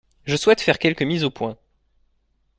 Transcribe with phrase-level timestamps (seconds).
[0.25, 1.59] Je souhaite faire quelques mises au point.